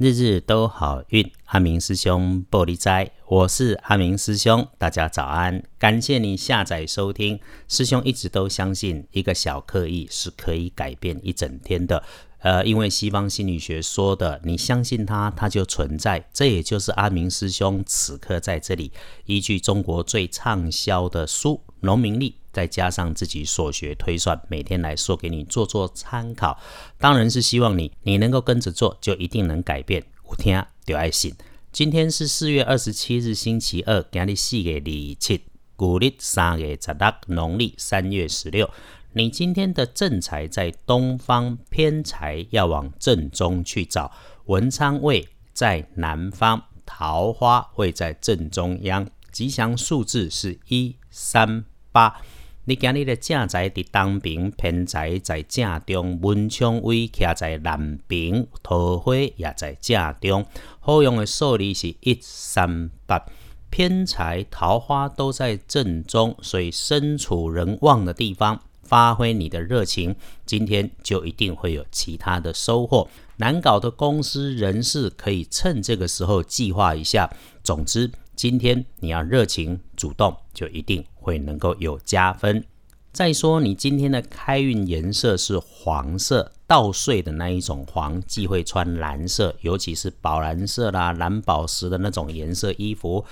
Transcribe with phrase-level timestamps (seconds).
[0.00, 7.40] 日日都好运，阿明师兄玻璃斋，我是阿明师兄，大家早安，感谢你下载收听。
[7.66, 12.00] 师兄一直都相信，一个小刻意是可以改变一整天的。
[12.42, 16.24] 呃，因为西方心理学说的，你相信它，它就存在。
[16.32, 18.92] 这也就是阿明师兄此刻在这里，
[19.24, 22.30] 依据中国最畅销的书《农民历》。
[22.58, 26.58] 再加上自己所学推算，每天来说给你做做参考，
[26.98, 30.04] 当然是希望你你能够跟着做，就一定能改变。
[30.24, 31.32] 五天就爱信。
[31.70, 35.40] 今天是四月二十七日，星期二，今日四月二七，
[35.76, 38.68] 古历三月十六，农历三月十六。
[39.12, 44.10] 你今天的正财在东方，偏财要往正中去找。
[44.46, 49.08] 文昌位在南方，桃花位在正中央。
[49.30, 52.20] 吉祥数字是一三八。
[52.68, 60.44] 你今日的正在伫东边，偏财在正中，文昌位徛在南边，桃花也在正中。
[60.78, 63.24] 好用的数字是一三八，
[63.70, 73.08] 偏财桃花都在正中，所以身处人旺的地方，发挥你的热情，今天就一定会有其他的收获。
[73.38, 77.30] 难搞的公司人事可以趁这个时候计划一下。
[77.64, 78.10] 总之。
[78.38, 82.64] 今天你要热情主动，就一定会能够有加分。
[83.10, 93.24] 再说，你今天的开运颜色是黄色，稻穗的那一种黄，忌讳穿蓝色，尤其是宝蓝色啦、蓝宝石的那种颜色衣服。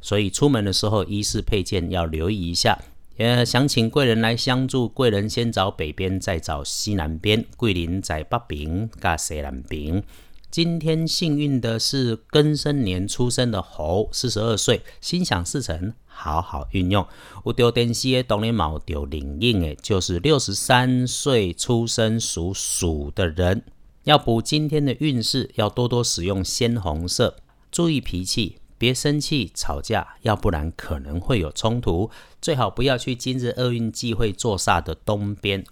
[0.00, 2.78] 所以出门的时候，衣饰配件要留意一下。
[3.18, 7.44] 呃，想请贵人来相助，贵人先找北边，再找西南边。
[7.58, 10.02] 桂林在北边，加西南边。
[10.54, 17.04] 今天幸运的是庚申年出生的猴，四十二岁，心想事成，好好运用。
[17.44, 23.64] 有丢电视的当年冇丢灵应诶，就是六十三岁出生属鼠的人，
[24.04, 27.34] 要补今天的运势，要多多使用鲜红色，
[27.72, 32.08] 注意脾气，别生气吵架，要不然可能会有冲突。
[32.40, 35.64] 最好不要去今日厄运忌讳坐煞的东边。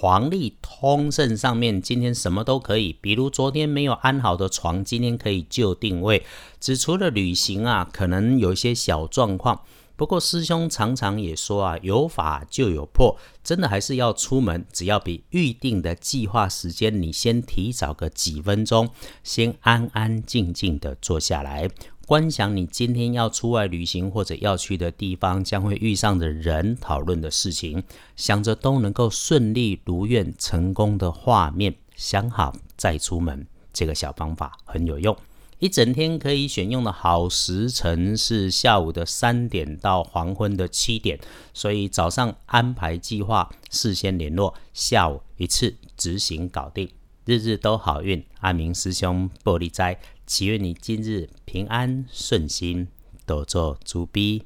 [0.00, 6.24] 黄历通胜上面，今天什么都可以，比如昨天没有安好的床，今天可以就定位。
[6.60, 9.60] 只除了旅行啊，可能有一些小状况。
[9.96, 18.90] 不过师兄常常也说啊，有法就有破，真的还是要出门，只要比预定的计划时间，你先提早个几分钟，
[19.24, 21.68] 先安安静静的坐下来。
[22.08, 27.82] 观想你今天要出外旅行或者要去的地方，将会遇上的人、讨论的事情，
[28.16, 33.46] 想着都能够顺利如愿、成功的画面，想好再出门。
[33.74, 35.14] 这个小方法很有用。
[35.58, 41.20] 一整天可以选用的好时辰是下午的三点到黄昏的七点，
[41.52, 46.88] 所以早上安排计划，事先联络，下午一次执行搞定。
[47.28, 52.88] 日日都好运，阿明师兄玻璃斋，祈愿你今日平安顺心，
[53.26, 54.44] 多做猪逼。